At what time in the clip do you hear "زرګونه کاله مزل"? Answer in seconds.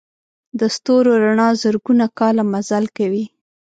1.61-2.85